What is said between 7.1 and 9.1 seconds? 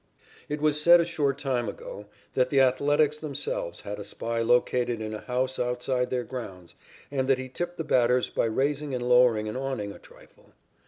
and that he tipped the batters by raising and